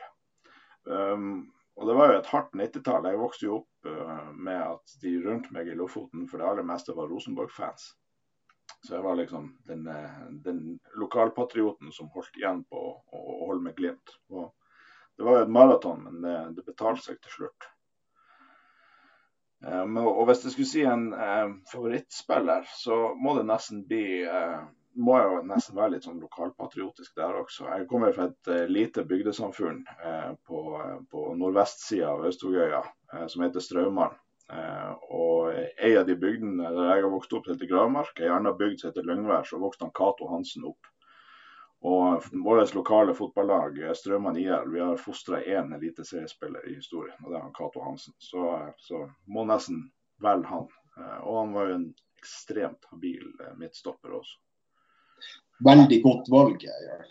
Um, 0.85 1.51
og 1.75 1.89
Det 1.91 1.97
var 1.99 2.13
jo 2.13 2.17
et 2.21 2.31
hardt 2.31 2.57
90-tall. 2.57 3.11
Jeg 3.11 3.21
vokste 3.21 3.49
jo 3.49 3.59
opp 3.59 3.91
uh, 3.91 4.31
med 4.33 4.63
at 4.63 4.97
de 5.03 5.19
rundt 5.27 5.51
meg 5.53 5.69
i 5.69 5.77
Lofoten 5.77 6.25
for 6.31 6.41
det 6.41 6.49
aller 6.49 6.67
meste 6.67 6.97
var 6.97 7.11
Rosenborg-fans. 7.13 7.91
Så 8.85 8.95
jeg 8.95 9.05
var 9.05 9.17
liksom 9.17 9.49
den, 9.69 9.87
eh, 9.89 10.27
den 10.45 10.79
lokalpatrioten 11.01 11.93
som 11.93 12.09
holdt 12.13 12.37
igjen 12.37 12.63
på 12.69 12.81
å, 12.81 12.93
å 13.17 13.47
holde 13.49 13.65
med 13.65 13.77
Glimt. 13.77 14.15
Og 14.33 14.53
det 15.17 15.25
var 15.27 15.39
jo 15.39 15.47
et 15.47 15.55
maraton, 15.57 16.03
men 16.05 16.23
det, 16.25 16.37
det 16.57 16.67
betalte 16.67 17.05
seg 17.05 17.21
til 17.23 17.39
slutt. 17.39 17.69
Um, 19.65 19.97
og 19.97 20.27
hvis 20.29 20.43
jeg 20.45 20.53
skulle 20.53 20.69
si 20.69 20.83
en 20.85 21.07
um, 21.15 21.53
favorittspiller, 21.71 22.67
så 22.77 23.15
må 23.17 23.37
det 23.39 23.47
nesten 23.49 23.85
bli 23.89 24.25
uh, 24.29 24.65
må 24.95 25.17
jo 25.19 25.39
nesten 25.49 25.79
være 25.79 25.95
litt 25.95 26.05
sånn 26.07 26.21
lokalpatriotisk 26.23 27.17
der 27.19 27.39
også. 27.41 27.71
Jeg 27.71 27.89
kommer 27.91 28.13
fra 28.15 28.29
et 28.29 28.51
uh, 28.51 28.67
lite 28.71 29.07
bygdesamfunn 29.09 29.81
uh, 30.03 30.35
på, 30.47 30.61
på 31.11 31.25
nordvestsida 31.41 32.13
av 32.13 32.29
Austogøya 32.29 32.85
som 33.31 33.45
heter 33.45 33.63
Straumann. 33.63 34.17
og 35.15 35.55
ei 35.55 35.93
av 35.97 36.07
de 36.09 36.17
bygdene 36.19 36.67
der 36.75 36.89
jeg 36.91 37.05
har 37.05 37.13
vokst 37.13 37.33
opp, 37.33 37.47
heter 37.49 37.69
Gravmark. 37.71 38.19
Ei 38.21 38.29
anna 38.29 38.53
bygd 38.59 38.81
som 38.81 38.91
heter 38.91 39.07
Løgnvær, 39.07 39.47
så 39.47 39.61
vokste 39.63 39.87
han 39.87 39.95
Cato 39.95 40.27
Hansen 40.33 40.67
opp. 40.67 40.91
Og 41.85 42.25
vårt 42.45 42.75
lokale 42.75 43.15
fotballag, 43.15 43.77
Strømmen 43.97 44.39
IL, 44.41 44.71
vi 44.73 44.81
har 44.81 44.97
fostra 44.97 45.43
én 45.43 45.75
eliteseriespiller 45.77 46.71
i 46.71 46.79
historien, 46.79 47.19
og 47.21 47.29
det 47.29 47.37
er 47.37 47.43
han 47.45 47.53
Cato 47.57 47.83
Hansen. 47.85 48.15
Så, 48.19 48.47
så 48.81 49.03
må 49.29 49.45
nesten 49.45 49.83
velge 50.25 50.49
han. 50.49 50.65
Eh, 50.97 51.19
og 51.19 51.37
han 51.43 51.53
var 51.53 51.69
jo 51.69 51.75
en 51.77 51.91
ekstremt 52.23 52.89
habil 52.89 53.27
eh, 53.41 53.53
midtstopper 53.61 54.15
også. 54.17 54.41
Veldig 55.65 55.99
godt 56.07 56.31
valg, 56.33 56.65
Jeg 56.65 56.87
gjør. 56.89 57.11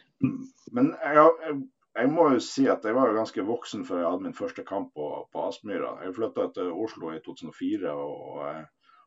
Men 0.73 0.89
jeg, 1.03 1.59
jeg 1.99 2.09
må 2.09 2.25
jo 2.33 2.41
si 2.41 2.65
at 2.71 2.85
jeg 2.87 2.97
var 2.97 3.11
jo 3.11 3.19
ganske 3.19 3.45
voksen 3.45 3.85
før 3.85 4.01
jeg 4.01 4.09
hadde 4.09 4.25
min 4.25 4.37
første 4.37 4.65
kamp 4.65 4.89
på, 4.97 5.09
på 5.29 5.43
Aspmyra. 5.51 5.99
Jeg 6.01 6.15
flytta 6.17 6.47
til 6.55 6.71
Oslo 6.73 7.13
i 7.13 7.21
2004 7.21 7.93
og, 7.93 8.41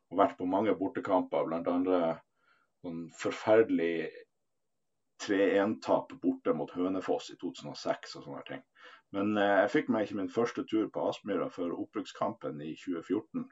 og 0.07 0.23
vært 0.23 0.39
på 0.39 0.47
mange 0.47 0.75
bortekamper, 0.79 1.43
bl.a. 1.49 2.15
sånn 2.85 3.03
forferdelig 3.19 4.07
3-1-tap 5.23 6.13
borte 6.21 6.53
mot 6.53 6.71
Hønefoss 6.75 7.31
i 7.33 7.37
2006 7.41 8.17
og 8.19 8.27
sånne 8.27 8.43
ting. 8.47 8.63
Men 9.15 9.37
eh, 9.39 9.53
jeg 9.63 9.73
fikk 9.73 9.93
meg 9.93 10.07
ikke 10.07 10.19
min 10.19 10.33
første 10.33 10.65
tur 10.67 10.89
på 10.93 11.05
Aspmyra 11.09 11.47
før 11.53 11.75
opprykkskampen 11.83 12.59
i 12.63 12.73
2014. 12.79 13.47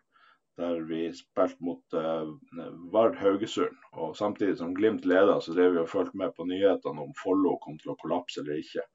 Der 0.60 0.84
vi 0.88 1.02
spilte 1.16 1.68
mot 1.68 1.96
eh, 2.00 2.68
Vard 2.94 3.18
Haugesund. 3.20 3.78
Og 3.94 4.16
samtidig 4.20 4.60
som 4.60 4.76
Glimt 4.76 5.08
leda, 5.08 5.40
så 5.42 5.56
drev 5.56 5.76
vi 5.76 5.84
og 5.84 5.92
fulgte 5.92 6.20
med 6.20 6.36
på 6.36 6.48
nyhetene 6.48 7.08
om 7.08 7.16
Follo 7.20 7.58
kom 7.64 7.80
til 7.82 7.94
å 7.94 8.00
kollapse 8.02 8.44
eller 8.44 8.62
ikke. 8.64 8.86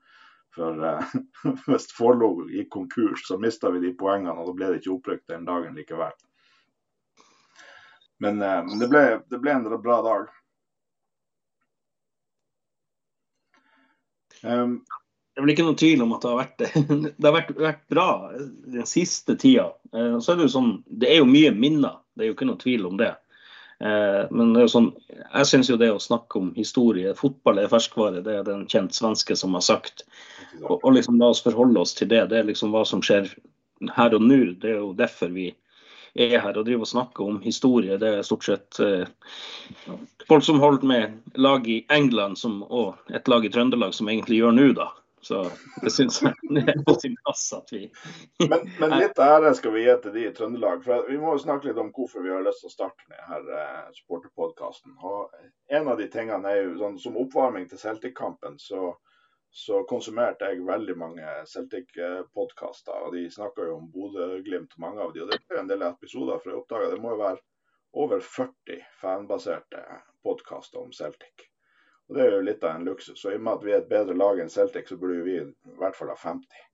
For 0.57 0.85
eh, 0.91 1.15
hvis 1.69 1.91
Follo 1.97 2.33
gikk 2.51 2.73
konkurs, 2.77 3.25
så 3.29 3.39
mista 3.41 3.73
vi 3.73 3.85
de 3.87 3.95
poengene, 3.97 4.37
og 4.37 4.51
da 4.51 4.57
ble 4.57 4.73
det 4.73 4.83
ikke 4.83 4.97
opprykk 4.99 5.25
den 5.33 5.49
dagen 5.49 5.79
likevel. 5.81 6.17
Men, 8.21 8.37
men 8.37 8.77
det, 8.77 8.91
ble, 8.93 9.01
det, 9.33 9.39
ble, 9.41 9.53
en 9.55 9.65
bra 9.81 10.03
dag. 10.05 10.27
Um, 14.43 14.81
det 15.31 15.41
er 15.41 15.47
vel 15.47 15.53
ikke 15.55 15.65
noen 15.65 15.79
tvil 15.79 16.03
om 16.05 16.13
at 16.17 16.25
det 16.25 16.31
har 16.31 16.39
vært, 16.41 16.63
det 17.21 17.27
har 17.29 17.35
vært, 17.37 17.51
vært 17.57 17.83
bra 17.93 18.07
den 18.37 18.89
siste 18.89 19.37
tida. 19.41 19.71
Eh, 19.95 20.17
så 20.19 20.33
er 20.33 20.41
det, 20.41 20.49
jo 20.49 20.55
sånn, 20.57 20.73
det 20.85 21.11
er 21.11 21.21
jo 21.21 21.29
mye 21.31 21.53
minner, 21.57 22.01
det 22.13 22.25
er 22.25 22.31
jo 22.33 22.37
ikke 22.37 22.49
noen 22.49 22.61
tvil 22.61 22.89
om 22.91 22.99
det. 23.01 23.13
Eh, 23.81 24.25
men 24.35 24.51
det 24.53 24.61
er 24.61 24.67
jo 24.67 24.73
sånn, 24.75 24.91
jeg 25.15 25.49
syns 25.49 25.71
jo 25.71 25.79
det 25.81 25.93
å 25.95 26.03
snakke 26.03 26.43
om 26.43 26.51
historie, 26.59 27.15
fotball 27.17 27.63
er 27.63 27.71
ferskvare, 27.73 28.21
det 28.27 28.35
er 28.37 28.45
det 28.45 28.57
en 28.57 28.67
kjent 28.69 28.97
svenske 28.97 29.39
som 29.39 29.57
har 29.57 29.65
sagt. 29.65 30.05
Og, 30.61 30.77
og 30.77 30.91
liksom 30.99 31.17
la 31.21 31.31
oss 31.33 31.45
forholde 31.47 31.81
oss 31.81 31.97
til 31.97 32.11
det. 32.11 32.27
Det 32.33 32.41
er 32.41 32.51
liksom 32.51 32.75
hva 32.75 32.85
som 32.89 33.01
skjer 33.05 33.31
her 33.97 34.19
og 34.19 34.27
nå. 34.27 34.43
Det 34.61 34.75
er 34.75 34.83
jo 34.83 34.93
derfor 34.99 35.33
vi 35.33 35.53
er 36.15 36.39
her 36.39 36.57
og 36.57 36.65
driver 36.67 36.87
og 36.87 36.91
snakker 36.91 37.27
om 37.27 37.41
historie. 37.45 37.99
Det 38.01 38.15
er 38.19 38.27
stort 38.27 38.47
sett 38.47 38.81
eh, 38.85 39.07
folk 40.29 40.45
som 40.47 40.63
holdt 40.63 40.87
med 40.87 41.21
lag 41.35 41.69
i 41.69 41.85
England 41.93 42.39
som, 42.39 42.63
og 42.63 42.99
et 43.15 43.29
lag 43.29 43.45
i 43.45 43.53
Trøndelag 43.53 43.95
som 43.95 44.11
egentlig 44.11 44.41
gjør 44.41 44.57
nå, 44.57 44.73
da. 44.79 44.91
Så 45.23 45.43
det 45.83 45.91
syns 45.93 46.23
jeg 46.23 46.33
er 46.65 46.79
på 46.85 46.95
sin 47.01 47.17
plass 47.21 47.43
at 47.53 47.69
vi 47.75 47.83
men, 48.51 48.71
men, 48.81 48.95
litt 49.03 49.19
ære 49.21 49.53
skal 49.59 49.75
vi 49.75 49.85
gi 49.85 49.97
til 50.01 50.15
de 50.17 50.25
i 50.31 50.33
Trøndelag. 50.37 50.81
for 50.87 51.05
Vi 51.11 51.19
må 51.21 51.35
jo 51.37 51.43
snakke 51.45 51.69
litt 51.69 51.81
om 51.83 51.93
hvorfor 51.93 52.25
vi 52.25 52.33
har 52.33 52.45
lyst 52.47 52.65
til 52.65 52.73
å 52.73 52.77
starte 52.79 53.05
med 53.11 53.21
her 53.29 53.53
eh, 53.59 53.93
supporterpodkasten. 53.99 54.97
En 55.77 55.93
av 55.93 56.01
de 56.01 56.09
tingene 56.13 56.55
er 56.55 56.65
jo 56.65 56.79
sånn 56.81 56.99
som 57.03 57.21
oppvarming 57.21 57.69
til 57.69 57.83
Celtic-kampen, 57.83 58.57
så, 58.63 58.95
så, 59.51 59.83
konsumerte 59.91 60.47
jeg 60.47 60.63
veldig 60.67 60.95
mange 60.99 61.31
Celtic-podkaster. 61.51 63.07
og 63.07 63.15
De 63.17 63.25
snakka 63.31 63.67
jo 63.67 63.77
om 63.81 63.89
Bodø-Glimt, 63.91 64.77
mange 64.79 65.03
av 65.03 65.15
de, 65.15 65.25
og 65.25 65.31
Det 65.33 65.41
ble 65.49 65.59
en 65.61 65.71
del 65.71 65.83
episoder, 65.83 66.39
for 66.39 66.53
jeg 66.53 66.61
oppdaga 66.61 66.91
det 66.93 67.01
må 67.03 67.15
jo 67.17 67.23
være 67.25 67.43
over 67.99 68.21
40 68.23 68.85
fanbaserte 69.01 69.83
podkaster 70.23 70.79
om 70.81 70.93
Celtic. 70.93 71.49
Og 72.09 72.17
Det 72.17 72.25
er 72.25 72.35
jo 72.37 72.47
litt 72.47 72.65
av 72.65 72.77
en 72.77 72.87
luksus. 72.87 73.19
Så 73.19 73.33
i 73.33 73.39
og 73.39 73.47
med 73.47 73.59
at 73.59 73.65
vi 73.67 73.73
er 73.75 73.83
et 73.83 73.91
bedre 73.91 74.15
lag 74.15 74.39
enn 74.43 74.51
Celtic, 74.51 74.89
så 74.89 74.99
burde 74.99 75.23
vi 75.27 75.39
i 75.43 75.79
hvert 75.79 75.99
fall 75.99 76.11
ha 76.15 76.19
50. 76.19 76.67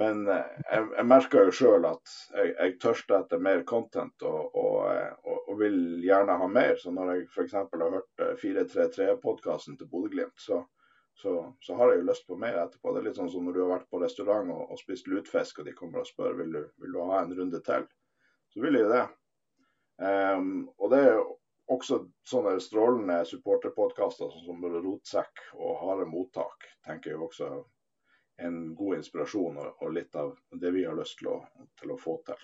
Men 0.00 0.24
eh, 0.32 0.52
jeg, 0.70 0.86
jeg 0.96 1.04
merker 1.08 1.46
jo 1.46 1.56
sjøl 1.56 1.84
at 1.84 2.12
jeg, 2.32 2.52
jeg, 2.56 2.76
tørster 2.80 3.18
etter 3.18 3.40
mer 3.44 3.64
content 3.68 4.24
og, 4.24 4.54
og, 4.56 4.76
og, 5.20 5.38
og, 5.42 5.56
vil 5.60 5.76
gjerne 6.04 6.38
ha 6.40 6.48
mer. 6.48 6.78
Så 6.80 6.92
når 6.92 7.12
jeg 7.12 7.26
f.eks. 7.28 7.56
har 7.58 7.96
hørt 7.98 8.24
433-podkasten 8.40 9.76
eh, 9.76 9.82
til 9.82 9.90
Bodø-Glimt, 9.92 10.38
så, 10.40 10.62
så, 11.14 11.54
så, 11.60 11.74
har 11.74 11.92
jeg 11.92 12.00
jo 12.00 12.08
lyst 12.08 12.26
på 12.26 12.38
mer 12.40 12.56
etterpå. 12.62 12.92
Det 12.92 13.02
er 13.02 13.08
litt 13.08 13.18
sånn 13.20 13.30
som 13.32 13.44
når 13.46 13.56
du 13.56 13.60
har 13.62 13.72
vært 13.74 13.90
på 13.92 14.00
restaurant 14.02 14.52
og, 14.54 14.72
spist 14.80 15.10
lutfisk, 15.10 15.60
og 15.60 15.68
de 15.68 15.74
kommer 15.76 16.02
og 16.02 16.08
spør 16.08 16.38
vil 16.40 16.56
du 16.56 16.62
vil 16.82 16.96
du 16.96 17.02
ha 17.10 17.20
en 17.22 17.34
runde 17.38 17.60
til. 17.66 17.86
Så 18.52 18.64
vil 18.64 18.78
jeg 18.78 18.86
jo 18.86 18.92
det. 18.92 19.04
Um, 20.02 20.52
og 20.78 20.90
det 20.92 21.02
er 21.04 21.12
jo 21.18 21.26
også 21.72 22.00
sånne 22.26 22.56
strålende 22.60 23.20
supporterpodkaster 23.28 24.32
sånn 24.32 24.48
som 24.48 24.64
Rotsekk 24.74 25.44
og 25.54 25.76
Harde 25.82 26.08
mottak 26.10 26.66
tenker 26.86 27.12
jeg 27.12 27.22
også 27.22 27.52
en 28.42 28.58
god 28.74 28.98
inspirasjon 28.98 29.60
og, 29.62 29.84
litt 29.94 30.16
av 30.18 30.34
det 30.58 30.72
vi 30.74 30.84
har 30.88 30.96
lyst 30.98 31.20
til 31.20 31.30
å, 31.34 31.36
til 31.80 31.94
å 31.94 32.00
få 32.00 32.16
til. 32.26 32.40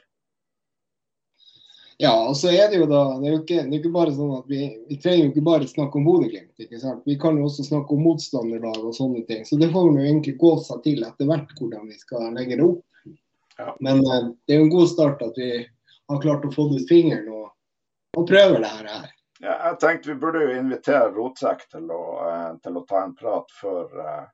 Ja, 2.01 2.13
og 2.29 2.37
så 2.39 2.53
er 2.55 2.69
det 2.71 2.79
jo 2.79 2.87
da 2.87 3.01
Det 3.19 3.27
er 3.27 3.33
jo 3.33 3.39
ikke, 3.41 3.57
er 3.65 3.73
ikke 3.75 3.91
bare 3.91 4.13
sånn 4.15 4.37
at 4.37 4.45
vi, 4.51 4.69
vi 4.87 4.99
trenger 5.03 5.25
jo 5.25 5.31
ikke 5.33 5.47
bare 5.49 5.67
snakke 5.67 5.99
om 5.99 6.05
Bodø-Glimt. 6.07 7.03
Vi 7.05 7.17
kan 7.19 7.41
jo 7.41 7.49
også 7.49 7.65
snakke 7.67 7.97
om 7.97 8.05
motstanderlag 8.07 8.79
og 8.87 8.95
sånne 8.95 9.25
ting. 9.27 9.43
Så 9.49 9.59
det 9.59 9.73
får 9.73 9.89
vi 9.91 10.05
jo 10.05 10.13
egentlig 10.13 10.37
gå 10.39 10.53
seg 10.63 10.85
til 10.85 11.03
etter 11.03 11.27
hvert 11.27 11.51
hvordan 11.59 11.91
vi 11.91 11.99
skal 11.99 12.31
legge 12.37 12.61
det 12.61 12.69
opp. 12.69 12.85
Ja. 13.59 13.75
Men 13.83 14.05
uh, 14.07 14.31
det 14.47 14.55
er 14.55 14.63
jo 14.63 14.69
en 14.69 14.77
god 14.77 14.91
start 14.93 15.27
at 15.27 15.39
vi 15.43 15.51
har 15.59 16.23
klart 16.23 16.47
å 16.47 16.53
få 16.55 16.69
ut 16.71 16.87
fingeren 16.87 17.27
og, 17.35 17.49
og 18.15 18.29
prøver 18.31 18.63
det 18.63 18.71
her. 18.77 19.11
Ja, 19.43 19.57
jeg 19.67 19.79
tenkte 19.83 20.13
vi 20.13 20.21
burde 20.23 20.45
jo 20.47 20.55
invitere 20.55 21.11
Rotsekk 21.15 21.67
til, 21.71 21.91
eh, 21.91 22.53
til, 22.63 22.79
å 22.79 22.87
ta 22.87 23.03
en 23.05 23.19
prat 23.19 23.53
før, 23.59 23.91
uh, 23.99 24.25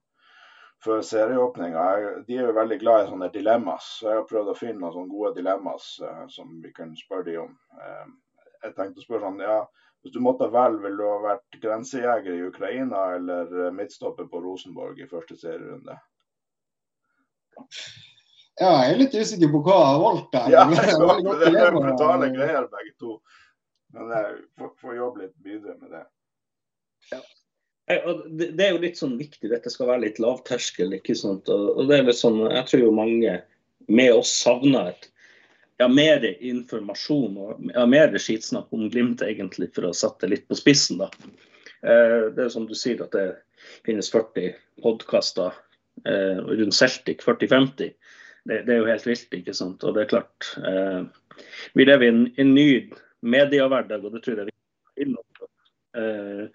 før 0.85 1.01
serieåpninga. 1.07 1.85
De 2.29 2.37
er 2.37 2.49
jo 2.49 2.57
veldig 2.57 2.79
glad 2.83 3.05
i 3.05 3.09
sånne 3.13 3.31
dilemmas, 3.35 3.87
så 3.99 4.11
jeg 4.11 4.21
har 4.21 4.29
prøvd 4.29 4.53
å 4.53 4.59
finne 4.59 4.91
noen 4.93 5.09
gode 5.11 5.35
dilemmas 5.39 5.89
uh, 6.05 6.25
som 6.33 6.53
vi 6.63 6.73
kan 6.77 6.93
spørre 6.99 7.27
de 7.31 7.39
om. 7.45 7.55
Uh, 7.79 8.51
jeg 8.65 8.77
tenkte 8.77 9.03
å 9.03 9.07
spørre 9.07 9.27
sånn, 9.27 9.43
ja, 9.45 9.63
Hvis 10.05 10.13
du 10.13 10.21
måtte 10.21 10.51
velge, 10.53 10.83
ville 10.85 11.01
du 11.01 11.09
ha 11.09 11.21
vært 11.23 11.57
grensejeger 11.63 12.35
i 12.35 12.49
Ukraina 12.51 13.07
eller 13.17 13.71
midtstopper 13.73 14.27
på 14.29 14.43
Rosenborg 14.45 14.99
i 15.01 15.09
første 15.09 15.37
serierunde? 15.41 15.97
Ja, 18.61 18.69
jeg 18.85 18.91
er 18.91 19.01
litt 19.01 19.17
usikker 19.17 19.49
på 19.51 19.63
hva 19.65 19.79
jeg 19.79 19.87
har 19.89 20.03
valgt 20.03 20.29
der. 20.35 20.51
Ja, 20.53 20.67
det 20.69 21.63
er 21.63 21.79
brutale 21.87 22.29
greier 22.35 22.69
begge 22.69 22.93
to. 23.01 23.17
Men 23.95 24.13
jeg 24.13 24.37
får, 24.59 24.71
får 24.83 24.99
jobbe 24.99 25.23
litt 25.25 25.35
videre 25.47 25.79
med 25.81 25.97
det. 25.97 26.05
Ja. 27.15 27.23
Det 27.87 28.65
er 28.65 28.71
jo 28.73 28.81
litt 28.81 28.97
sånn 28.97 29.19
viktig, 29.21 29.51
dette 29.51 29.71
skal 29.73 29.91
være 29.91 30.07
litt 30.07 30.21
lavterskel. 30.23 30.95
ikke 30.97 31.17
sant? 31.19 31.51
Og 31.53 31.85
det 31.91 31.99
er 31.99 32.07
litt 32.09 32.21
sånn, 32.21 32.41
Jeg 32.51 32.65
tror 32.71 32.83
jo 32.87 32.95
mange 32.97 33.43
med 33.93 34.13
oss 34.15 34.33
savner 34.41 34.95
et, 34.95 35.11
ja, 35.83 35.89
mer 35.91 36.25
informasjon 36.25 37.37
og 37.37 37.67
ja, 37.75 37.85
mer 37.91 38.15
skitsnakk 38.17 38.73
om 38.73 38.89
Glimt, 38.89 39.23
egentlig, 39.27 39.69
for 39.75 39.91
å 39.91 39.97
sette 39.97 40.25
det 40.25 40.33
litt 40.33 40.49
på 40.49 40.57
spissen. 40.57 41.03
da. 41.03 41.11
Eh, 41.85 42.31
det 42.33 42.47
er 42.47 42.53
som 42.55 42.67
du 42.67 42.75
sier, 42.79 43.03
at 43.05 43.13
det 43.13 43.35
finnes 43.85 44.09
40 44.13 44.55
podkaster 44.83 45.53
eh, 46.07 46.41
rundt 46.41 46.75
Celtic, 46.75 47.23
40-50. 47.27 47.93
Det, 48.45 48.61
er 48.69 48.81
jo 48.81 48.89
helt 48.89 49.07
vilt, 49.09 49.31
ikke 49.33 49.55
sant. 49.57 49.85
Og 49.85 49.97
det 49.97 50.05
er 50.05 50.13
klart, 50.15 50.51
eh, 50.61 51.45
vi 51.77 51.87
lever 51.89 52.09
i 52.09 52.15
en, 52.15 52.55
ny 52.55 52.69
mediehverdag, 53.25 54.05
og 54.05 54.17
det 54.17 54.25
tror 54.25 54.43
jeg 54.43 54.51
vi 54.51 55.07
innom. 55.07 55.25
Eh, 55.97 56.49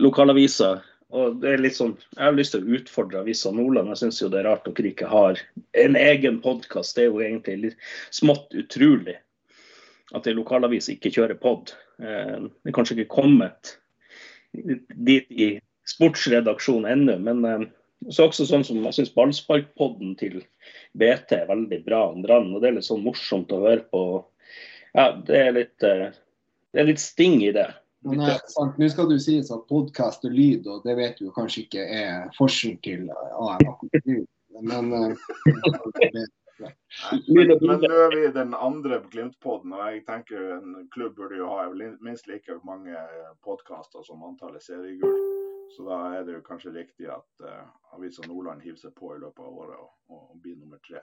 lokalaviser. 0.00 0.82
Og 1.14 1.36
det 1.42 1.52
er 1.52 1.62
litt 1.62 1.76
sånn, 1.76 1.94
Jeg 2.16 2.24
har 2.24 2.34
lyst 2.34 2.54
til 2.56 2.64
å 2.64 2.78
utfordre 2.78 3.20
Avisa 3.20 3.52
Nordland. 3.54 3.92
Jeg 3.92 4.00
syns 4.02 4.18
det 4.18 4.40
er 4.40 4.48
rart 4.48 4.66
dere 4.66 4.90
ikke 4.90 5.10
har 5.10 5.38
en 5.84 5.96
egen 6.00 6.40
podkast. 6.42 6.96
Det 6.96 7.04
er 7.04 7.12
jo 7.12 7.22
egentlig 7.22 7.56
litt 7.62 7.86
smått 8.10 8.54
utrolig 8.54 9.16
at 10.14 10.26
en 10.26 10.36
lokalavis 10.38 10.90
ikke 10.90 11.12
kjører 11.14 11.38
pod. 11.38 11.74
Eh, 12.02 12.40
det 12.42 12.70
er 12.72 12.76
kanskje 12.76 12.98
ikke 12.98 13.14
kommet 13.14 13.76
dit 14.54 15.30
i 15.30 15.54
sportsredaksjonen 15.90 16.90
ennå, 16.90 17.16
men 17.22 17.44
eh, 17.48 17.66
så 18.10 18.28
også 18.28 18.46
sånn 18.48 18.66
som 18.66 18.82
jeg 18.84 18.98
syns 18.98 19.14
ballsparkpodden 19.14 20.14
til 20.20 20.42
BT 20.98 21.38
er 21.38 21.48
veldig 21.48 21.80
bra. 21.86 22.08
og 22.10 22.22
Det 22.26 22.68
er 22.68 22.76
litt 22.76 22.88
sånn 22.88 23.04
morsomt 23.06 23.52
å 23.54 23.62
høre 23.64 23.86
på 23.90 24.02
ja, 24.94 25.08
det 25.26 25.38
er 25.38 25.54
litt, 25.56 25.82
eh, 25.82 26.12
det 26.74 26.82
er 26.82 26.90
litt 26.90 27.02
sting 27.02 27.40
i 27.42 27.54
det. 27.54 27.66
Men 28.04 28.20
nei, 28.20 28.36
sant, 28.52 28.78
Nå 28.78 28.88
skal 28.92 29.08
du 29.08 29.16
sies 29.22 29.50
at 29.54 29.66
podkast 29.70 30.26
og 30.28 30.34
lyd, 30.34 30.66
og 30.68 30.84
det 30.84 30.96
vet 30.98 31.20
du 31.20 31.30
kanskje 31.32 31.64
ikke 31.64 31.84
er 31.88 32.26
forskjell 32.36 32.76
til 32.84 33.10
AM. 33.10 33.68
Men, 34.60 34.92
eh, 34.92 35.14
men, 36.60 37.52
men 37.64 37.80
nå 37.80 37.88
er 37.88 38.12
vi 38.12 38.20
i 38.28 38.34
den 38.34 38.52
andre 38.54 39.00
Glimt-poden, 39.10 39.72
og 39.74 39.88
jeg 39.88 40.04
tenker 40.06 40.52
en 40.58 40.84
klubb 40.94 41.16
burde 41.16 41.40
jo 41.40 41.48
ha 41.50 41.64
minst 42.04 42.28
like 42.30 42.58
mange 42.68 43.06
podkaster 43.46 44.04
som 44.06 44.22
antallet 44.28 44.62
seriegull. 44.62 45.16
Så 45.74 45.88
da 45.88 45.98
er 46.14 46.28
det 46.28 46.36
jo 46.36 46.44
kanskje 46.46 46.74
riktig 46.76 47.08
at 47.10 47.42
uh, 47.42 47.64
Avisa 47.96 48.22
Nordland 48.28 48.62
hiver 48.62 48.78
seg 48.78 48.92
på 48.94 49.16
i 49.16 49.18
løpet 49.18 49.42
av 49.42 49.56
året 49.64 49.80
og, 49.80 49.90
og 50.12 50.36
blir 50.44 50.60
nummer 50.60 50.78
tre. 50.86 51.00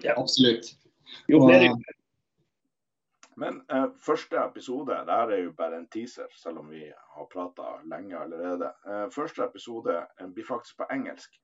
Ja, 0.00 0.14
absolutt. 0.16 0.72
Jo 1.28 1.42
flere 1.44 1.74
men 3.36 3.62
eh, 3.70 3.86
første 4.06 4.38
episode 4.42 4.98
det 5.06 5.18
her 5.20 5.32
er 5.34 5.44
jo 5.44 5.54
bare 5.58 5.80
en 5.80 5.88
teaser, 5.90 6.30
selv 6.38 6.62
om 6.62 6.68
vi 6.70 6.84
har 6.88 7.30
prata 7.32 7.78
lenge 7.90 8.18
allerede. 8.18 8.72
Eh, 8.86 9.06
første 9.14 9.44
episode 9.44 9.96
eh, 10.02 10.28
blir 10.34 10.46
faktisk 10.48 10.78
på 10.80 10.90
engelsk. 10.94 11.40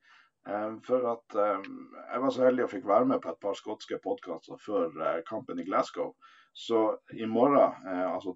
Eh, 0.48 0.74
for 0.86 1.06
at 1.12 1.34
eh, 1.36 1.70
jeg 2.12 2.20
var 2.22 2.32
så 2.32 2.44
heldig 2.46 2.64
og 2.64 2.72
fikk 2.72 2.86
være 2.88 3.08
med 3.12 3.20
på 3.22 3.32
et 3.32 3.40
par 3.42 3.56
skotske 3.58 3.98
podkaster 4.02 4.60
før 4.64 4.86
eh, 4.88 5.22
kampen 5.28 5.60
i 5.60 5.66
Glasgow. 5.66 6.14
Så 6.56 6.80
i 7.14 7.28
morgen, 7.30 7.76
altså 7.86 8.32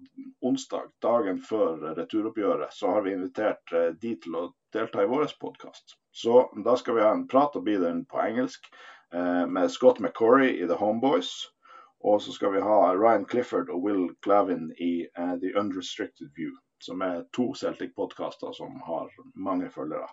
onsdag, 0.47 0.85
dagen 1.03 1.41
før 1.43 1.81
returoppgjøret, 1.97 2.71
så 2.71 2.93
har 2.95 3.03
vi 3.03 3.11
invitert 3.11 3.73
de 4.01 4.13
til 4.23 4.37
å 4.39 4.43
delta 4.73 5.03
i 5.03 5.09
vår 5.11 5.33
podkast. 5.41 5.97
Så 6.15 6.45
da 6.63 6.77
skal 6.79 6.95
vi 6.95 7.03
ha 7.03 7.09
en 7.11 7.25
prat, 7.27 7.57
og 7.59 7.65
bli 7.67 7.75
den 7.81 8.05
på 8.07 8.21
engelsk, 8.23 8.71
med 9.11 9.67
Scott 9.69 9.99
McCorry 9.99 10.53
i 10.55 10.63
The 10.63 10.79
Homeboys. 10.79 11.33
Og 12.03 12.21
så 12.21 12.31
skal 12.31 12.53
vi 12.53 12.61
ha 12.61 12.93
Ryan 12.93 13.25
Clifford 13.25 13.69
og 13.69 13.83
Will 13.83 14.09
Glavin 14.25 14.71
i 14.77 15.07
uh, 15.19 15.35
The 15.41 15.55
Unrestricted 15.59 16.29
View, 16.35 16.51
som 16.83 17.01
er 17.01 17.23
to 17.33 17.53
Celtic-podkaster 17.53 18.53
som 18.53 18.79
har 18.85 19.09
mange 19.33 19.69
følgere. 19.69 20.07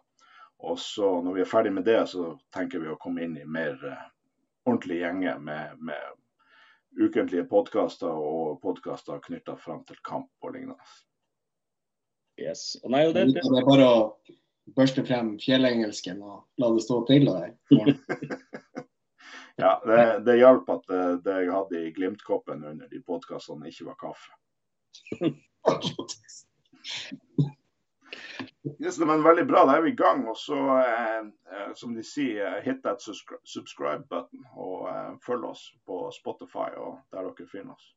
Og 0.62 0.78
så 0.78 1.20
når 1.22 1.34
vi 1.34 1.40
er 1.40 1.50
ferdig 1.50 1.72
med 1.72 1.84
det, 1.84 2.00
så 2.08 2.32
tenker 2.54 2.80
vi 2.80 2.92
å 2.92 2.98
komme 3.02 3.24
inn 3.26 3.36
i 3.36 3.44
mer 3.44 3.76
uh, 3.82 4.04
ordentlig 4.64 5.02
gjenge 5.02 5.38
med, 5.42 5.78
med 5.82 7.02
ukentlige 7.02 7.44
podkaster 7.50 8.12
og 8.12 8.60
podkaster 8.62 9.20
knytta 9.24 9.56
fram 9.56 9.82
til 9.88 9.98
kamp 10.06 10.30
og 10.40 10.54
lignende. 10.54 10.92
Yes. 12.40 12.76
Og 12.84 12.94
nei, 12.94 13.06
og 13.08 13.14
det, 13.16 13.26
Det 13.34 13.42
er 13.42 13.68
bare 13.68 13.88
å 13.88 13.98
børste 14.76 15.04
frem 15.04 15.34
fjellengelsken 15.42 16.22
og 16.22 16.44
la 16.62 16.70
det 16.74 16.84
stå 16.84 17.02
til 17.10 17.28
der. 17.28 17.54
Ja, 19.60 19.72
det, 19.86 20.24
det 20.26 20.38
hjalp 20.40 20.70
at 20.72 20.86
det, 20.88 21.02
det 21.26 21.38
jeg 21.44 21.52
hadde 21.52 21.80
i 21.80 21.92
Glimt-koppen 21.96 22.64
under 22.64 22.88
de 22.88 23.02
podkastene, 23.04 23.68
ikke 23.68 23.90
var 23.90 23.98
kaffe. 24.00 24.30
Yes, 28.78 28.98
men 28.98 29.22
veldig 29.22 29.44
bra, 29.46 29.64
da 29.66 29.76
er 29.76 29.82
vi 29.82 29.90
i 29.92 29.98
gang. 29.98 30.24
Og 30.30 30.36
så, 30.38 30.58
eh, 30.82 31.18
eh, 31.54 31.72
som 31.78 31.94
de 31.94 32.04
sier, 32.06 32.46
eh, 32.46 32.62
hit 32.64 32.82
that 32.82 33.02
subscribe 33.02 34.04
button. 34.10 34.44
Og 34.54 34.88
eh, 34.90 35.10
følg 35.26 35.48
oss 35.50 35.64
på 35.86 36.04
Spotify 36.14 36.70
og 36.76 37.00
der 37.12 37.28
dere 37.28 37.48
finner 37.50 37.74
oss. 37.76 37.90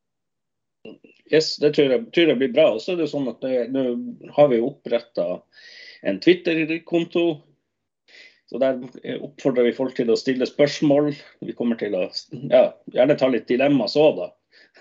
Yes, 1.32 1.56
det 1.58 1.72
tror 1.74 1.90
jeg, 1.90 2.06
tror 2.14 2.30
jeg 2.30 2.38
blir 2.42 2.54
bra. 2.54 2.68
Og 2.74 2.82
så 2.82 2.94
er 2.94 3.02
det 3.02 3.10
sånn 3.10 3.30
at 3.30 3.42
nå 3.74 3.84
har 4.36 4.50
vi 4.52 4.62
oppretta 4.62 5.26
en 6.06 6.20
Twitter-konto. 6.22 7.26
Så 8.46 8.60
Der 8.62 8.78
eh, 9.02 9.18
oppfordrer 9.22 9.66
vi 9.66 9.76
folk 9.76 9.96
til 9.98 10.10
å 10.12 10.18
stille 10.18 10.46
spørsmål. 10.46 11.12
Vi 11.42 11.54
kommer 11.58 11.78
til 11.80 11.96
å 11.98 12.06
ja, 12.52 12.68
gjerne 12.94 13.18
ta 13.18 13.30
litt 13.32 13.48
dilemmas 13.50 13.96
òg, 13.98 14.20
da. 14.22 14.32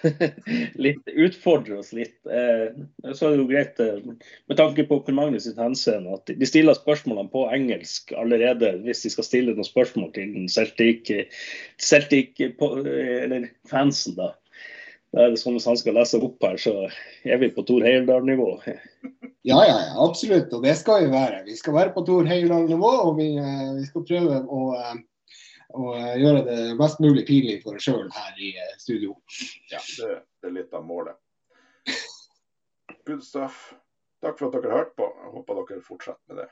litt 0.86 1.07
Utfordre 1.10 1.79
oss 1.79 1.91
litt. 1.95 2.17
Eh, 2.29 2.75
så 3.13 3.27
er 3.27 3.34
det 3.34 3.39
jo 3.39 3.48
greit, 3.50 3.81
eh, 3.81 4.29
med 4.50 4.60
tanke 4.60 4.86
på 4.88 5.00
Per 5.05 5.17
Magnus 5.17 5.48
sitt 5.48 5.60
henseende, 5.62 6.17
at 6.19 6.29
de 6.29 6.50
stiller 6.50 6.77
spørsmålene 6.77 7.31
på 7.34 7.45
engelsk 7.55 8.13
allerede 8.19 8.75
hvis 8.86 9.05
de 9.05 9.13
skal 9.15 9.27
stille 9.27 9.55
noen 9.55 9.67
spørsmål 9.67 10.12
til 10.17 10.36
Celtic, 10.51 11.13
Celtic 11.81 12.41
på, 12.60 12.72
eh, 12.86 13.24
eller 13.25 13.50
fansen. 13.72 14.17
da. 14.19 14.34
Da 15.15 15.24
er 15.24 15.31
det 15.31 15.39
sånn 15.39 15.55
Hvis 15.55 15.67
han 15.69 15.77
skal 15.79 15.95
lese 15.95 16.19
opp 16.19 16.43
her, 16.43 16.57
så 16.60 16.89
er 17.24 17.39
vi 17.39 17.53
på 17.55 17.63
Tor 17.63 17.86
Heyerdahl-nivå. 17.86 18.50
Ja, 19.47 19.65
ja, 19.67 19.81
ja, 19.81 20.05
absolutt. 20.09 20.53
Og 20.57 20.63
det 20.65 20.71
skal 20.79 21.03
vi 21.03 21.11
være. 21.13 21.43
Vi 21.45 21.55
skal 21.55 21.75
være 21.75 21.91
på 21.93 22.01
Tor 22.05 22.25
Heyerdahl-nivå, 22.25 22.89
og 23.05 23.19
vi, 23.19 23.27
eh, 23.37 23.75
vi 23.77 23.83
skal 23.85 24.05
prøve 24.09 24.39
å, 24.41 24.61
eh, 24.79 24.95
å 25.69 25.91
eh, 25.93 26.15
gjøre 26.17 26.41
det 26.47 26.57
mest 26.79 27.03
mulig 27.03 27.27
pinlig 27.27 27.59
for 27.61 27.77
oss 27.77 27.85
sjøl 27.85 28.09
her 28.15 28.41
i 28.41 28.49
studio. 28.81 29.13
Ja, 29.69 29.83
det, 29.99 30.09
det 30.41 30.49
er 30.49 30.55
litt 30.57 30.73
av 30.73 30.89
målet. 30.89 31.21
Good 33.05 33.21
stuff. 33.21 33.75
Takk 34.25 34.41
for 34.41 34.49
at 34.49 34.57
dere 34.57 34.79
hørte 34.79 34.97
på. 34.97 35.13
Jeg 35.13 35.33
håper 35.37 35.61
dere 35.61 35.89
fortsetter 35.93 36.25
med 36.33 36.41
det. 36.41 36.49